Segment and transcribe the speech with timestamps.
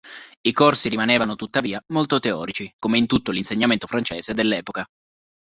[0.41, 4.83] I corsi rimanevano, tuttavia, molto teorici, come in tutto l'insegnamento francese dell'epoca.